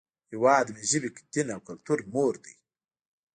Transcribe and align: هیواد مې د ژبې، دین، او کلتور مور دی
هیواد 0.31 0.65
مې 0.73 0.81
د 0.83 0.87
ژبې، 0.91 1.09
دین، 1.33 1.47
او 1.55 1.61
کلتور 1.67 1.99
مور 2.13 2.33
دی 2.43 2.53